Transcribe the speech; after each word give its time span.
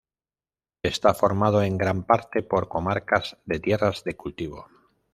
Está 0.81 1.13
formado 1.13 1.61
en 1.61 1.77
gran 1.77 2.05
parte 2.07 2.41
por 2.41 2.67
comarcas 2.67 3.37
de 3.45 3.59
tierras 3.59 4.03
de 4.03 4.17
cultivo. 4.17 4.65